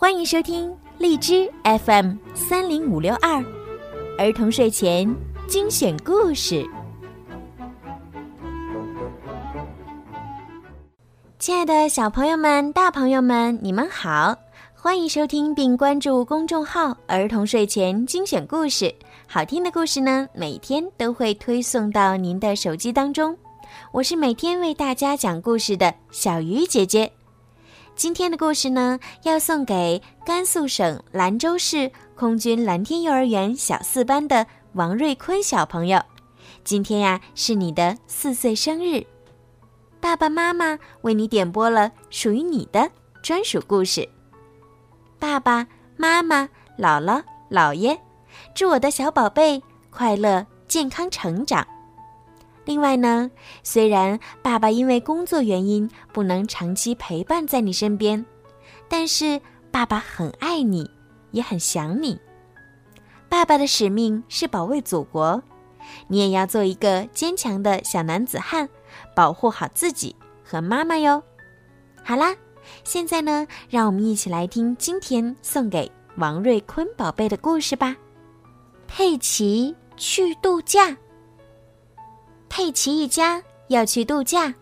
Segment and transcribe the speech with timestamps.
[0.00, 3.44] 欢迎收听荔枝 FM 三零五六二
[4.16, 5.12] 儿童睡前
[5.48, 6.64] 精选故事。
[11.40, 14.36] 亲爱的小朋友们、大朋友们，你们好！
[14.72, 18.94] 欢迎收听并关注公众号“儿童睡前精选故事”，
[19.26, 23.36] 好听的故事呢，每天都会推送到您的手机当中。
[23.90, 27.10] 我是每天为大家讲故事的小鱼姐姐。
[27.98, 36.00] 今天的故事呢，要送给甘肃省兰州市空军蓝天幼儿园小四班的王瑞坤小朋友。
[36.62, 39.04] 今天呀，是你的四岁生日，
[40.00, 42.88] 爸爸妈妈为你点播了属于你的
[43.20, 44.08] 专属故事。
[45.18, 47.20] 爸爸妈妈、姥姥、
[47.50, 47.98] 姥爷，
[48.54, 51.66] 祝我的小宝贝快乐健康成长。
[52.68, 53.30] 另外呢，
[53.62, 58.22] 虽然爸爸因为工作原因不能长期陪伴在你身边，
[58.90, 60.90] 但是爸爸很爱你，
[61.30, 62.20] 也很想你。
[63.26, 65.42] 爸爸的使命是保卫祖国，
[66.08, 68.68] 你也要做一个坚强的小男子汉，
[69.16, 71.22] 保护好自己和妈妈哟。
[72.04, 72.36] 好啦，
[72.84, 77.96] 现在呢，让我们一起来听今天送给王瑞坤宝贝的故事吧。
[78.86, 80.94] 佩奇去度假。
[82.58, 84.52] 佩奇一家要去度假。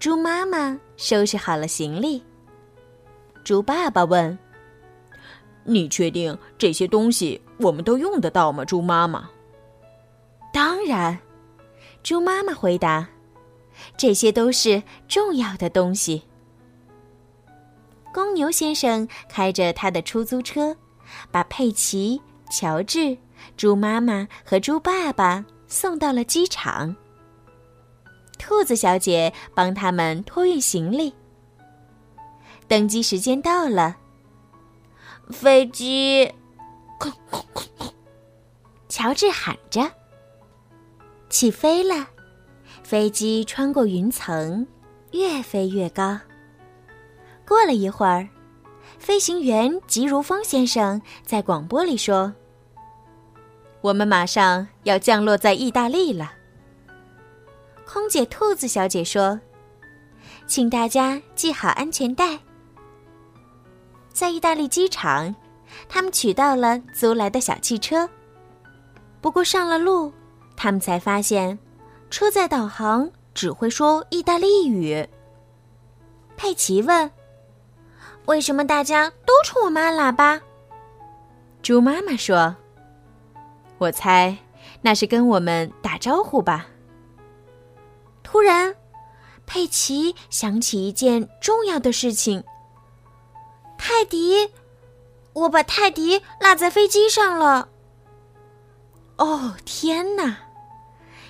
[0.00, 2.20] 猪妈妈收拾好了行李。
[3.44, 4.36] 猪爸爸问
[5.62, 9.30] ：“你确定这些东西我们都用得到吗？”猪妈妈
[10.52, 11.16] ：“当然。”
[12.02, 13.06] 猪妈妈回答
[13.96, 16.24] ：“这些都是重要的东西。”
[18.12, 20.76] 公牛先生开着他的出租车，
[21.30, 23.16] 把佩奇、乔治、
[23.56, 25.44] 猪妈妈和猪爸爸。
[25.70, 26.94] 送到了机场。
[28.38, 31.14] 兔子小姐帮他们托运行李。
[32.68, 33.96] 登机时间到了，
[35.30, 36.30] 飞机，
[38.88, 39.90] 乔治喊着
[41.30, 42.08] ：“起飞了！”
[42.82, 44.66] 飞机穿过云层，
[45.12, 46.18] 越飞越高。
[47.46, 48.28] 过了一会儿，
[48.98, 52.32] 飞行员吉如风先生在广播里说。
[53.82, 56.32] 我们马上要降落在意大利了。
[57.86, 59.40] 空姐兔子小姐说
[60.46, 62.38] ：“请大家系好安全带。”
[64.12, 65.34] 在意大利机场，
[65.88, 68.08] 他们取到了租来的小汽车。
[69.20, 70.12] 不过上了路，
[70.56, 71.58] 他们才发现，
[72.10, 75.08] 车载导航只会说意大利语。
[76.36, 77.10] 佩奇问
[78.26, 80.38] ：“为什么大家都冲我们按喇叭？”
[81.62, 82.54] 猪妈妈说。
[83.80, 84.36] 我猜，
[84.82, 86.66] 那是跟我们打招呼吧。
[88.22, 88.76] 突然，
[89.46, 92.44] 佩奇想起一件重要的事情：
[93.78, 94.50] 泰迪，
[95.32, 97.70] 我把泰迪落在飞机上了。
[99.16, 100.36] 哦，天哪！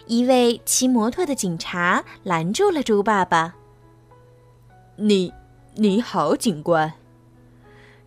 [0.07, 3.55] 一位骑摩托的警察拦住了猪爸爸。
[4.97, 5.33] 你，
[5.77, 6.93] 你好，警官。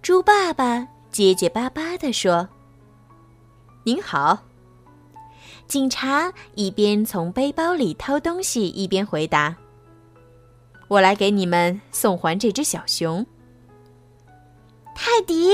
[0.01, 2.49] 猪爸爸结结巴巴地说。
[3.85, 4.39] 您好，
[5.67, 9.53] 警察一边从背包里掏东西，一边回答
[10.87, 13.25] ：“我来给你们送还这只小熊。”
[14.95, 15.49] 泰迪，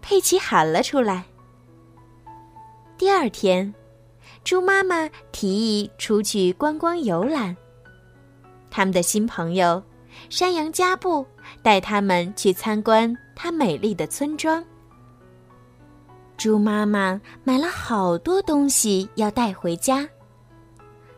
[0.00, 1.24] 佩奇喊了出来。
[2.98, 3.72] 第二天，
[4.42, 7.56] 猪妈妈提议出去观光游览。
[8.72, 9.80] 他们的新朋友
[10.30, 11.24] 山羊加布
[11.62, 14.64] 带他们去参观他美丽的村庄。
[16.42, 20.08] 猪妈妈买了好多东西要带回家。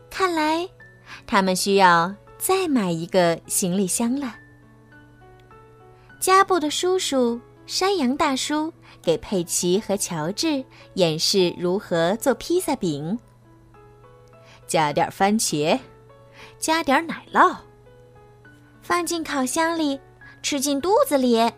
[0.07, 0.69] 看来，
[1.25, 4.35] 他们需要再买一个行李箱了。
[6.19, 8.71] 加布的叔叔山羊大叔
[9.01, 13.17] 给佩奇和乔治演示如何做披萨饼。
[14.67, 15.79] 加点番茄，
[16.59, 17.55] 加点奶酪，
[18.83, 19.99] 放进烤箱里，
[20.43, 21.51] 吃进肚子里。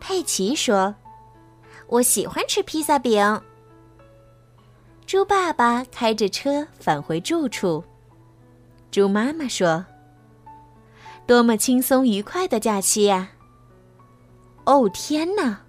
[0.00, 0.94] 佩奇说。
[1.88, 3.40] 我喜欢吃披萨饼。
[5.06, 7.84] 猪爸爸开着车返回住处。
[8.90, 9.84] 猪妈妈说
[11.26, 13.30] ：“多么轻松愉快的假期呀！”
[14.64, 15.60] 哦天哪！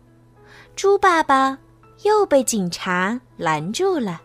[0.76, 1.60] 猪爸爸
[2.04, 4.22] 又被警察拦住了。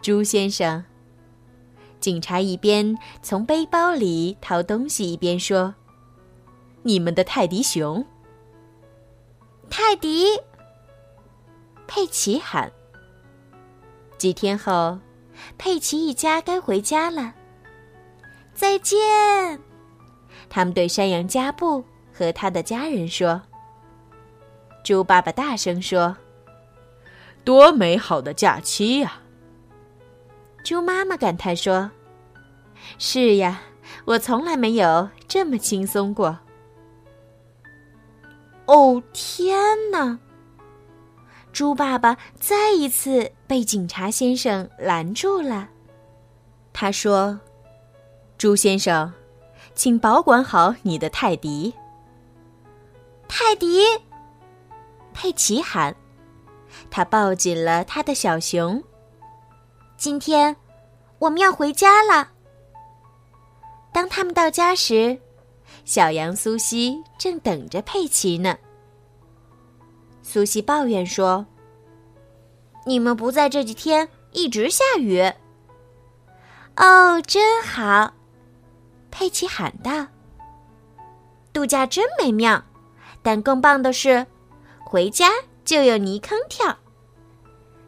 [0.00, 0.84] 猪先生，
[1.98, 5.74] 警察一边从背包里掏东西，一边说
[6.82, 8.04] ：“你们的泰迪熊。”
[9.74, 10.26] 泰迪，
[11.86, 12.70] 佩奇喊。
[14.18, 14.98] 几天后，
[15.56, 17.32] 佩奇一家该回家了。
[18.52, 19.58] 再见，
[20.50, 21.82] 他们对山羊加布
[22.12, 23.40] 和他的家人说。
[24.84, 26.18] 猪爸爸大声说
[27.42, 29.22] ：“多美好的假期呀！”
[30.62, 31.90] 猪妈妈感叹说
[32.98, 33.62] ：“是呀，
[34.04, 36.38] 我从来没有这么轻松过。”
[38.66, 39.58] 哦，天
[39.90, 40.18] 哪！
[41.52, 45.68] 猪爸爸再一次被警察先生拦住了。
[46.72, 47.38] 他说
[48.38, 49.12] ：“猪先生，
[49.74, 51.74] 请保管好你的泰迪。”
[53.28, 53.82] 泰迪。
[55.12, 55.94] 佩奇喊
[56.90, 58.82] ：“他抱紧了他的小熊。
[59.98, 60.56] 今天
[61.18, 62.30] 我们要回家了。”
[63.92, 65.20] 当他们到家时，
[65.84, 68.56] 小羊苏西正等着佩奇呢。
[70.22, 71.46] 苏西抱怨说
[72.86, 75.20] ：“你们不在这几天一直下雨。”
[76.76, 78.14] 哦，真好！
[79.10, 80.06] 佩奇喊道
[81.52, 82.64] ：“度假真美妙，
[83.22, 84.26] 但更棒的是。”
[84.84, 85.30] 回家
[85.64, 86.76] 就有泥坑跳。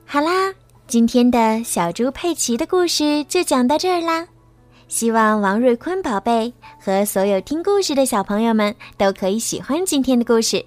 [0.06, 0.54] 好啦，
[0.86, 4.26] 今天的小猪佩奇的故事就讲到这儿啦。
[4.88, 10.64] 希望王瑞坤宝贝和所有听故事的小朋友们都可以喜欢今天的故事。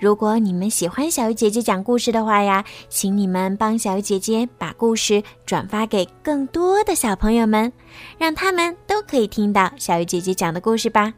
[0.00, 7.72] 如果你们喜欢小鱼姐姐讲故事的话呀，请你们帮小鱼姐姐把故事转发给更多的小朋友们，
[8.18, 11.12] 让他们都可以听到小鱼姐姐讲的故事吧。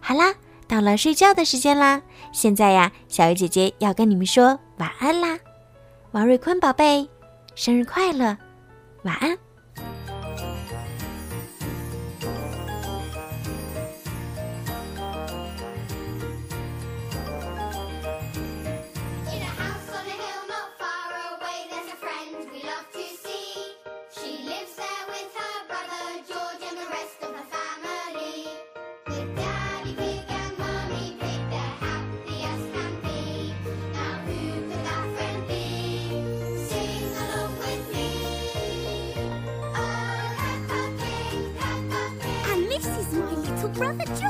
[0.00, 0.34] 好啦。
[0.68, 2.00] 到了睡觉的时间啦！
[2.30, 5.36] 现在呀，小鱼姐姐要跟你们说晚安啦。
[6.12, 7.08] 王瑞坤宝贝，
[7.56, 8.36] 生日快乐，
[9.02, 9.36] 晚安。
[43.80, 44.29] Brother Joe!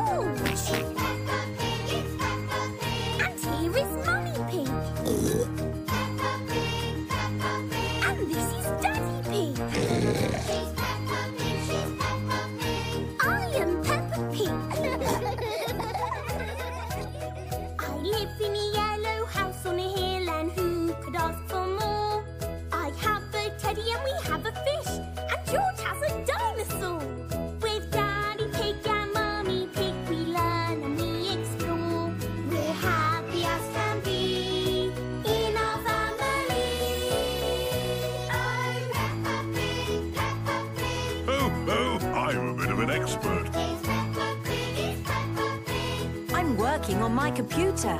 [46.61, 47.99] Working on my computer.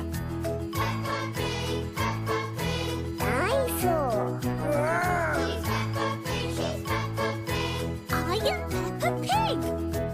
[3.17, 4.39] Dinosaur.
[8.11, 9.59] I am Peppa Pig.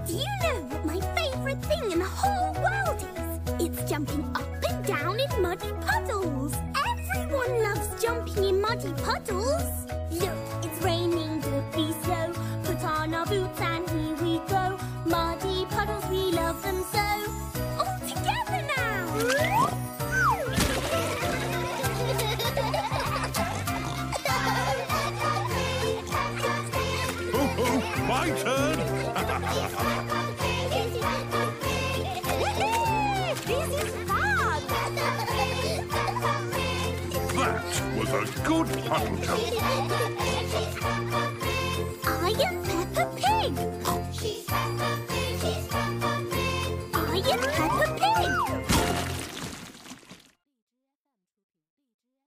[0.08, 3.00] Do you know what my favourite thing in the whole world
[3.60, 3.66] is?
[3.66, 6.54] It's jumping up and down in muddy puddles.
[6.90, 9.67] Everyone loves jumping in muddy puddles.
[38.12, 39.58] Was a good jump.
[42.06, 43.52] I am Peppa Pig.
[44.14, 45.30] She's Peppa Pig.
[45.42, 46.72] She's Peppa Pig.
[47.42, 48.07] Peppa Pig.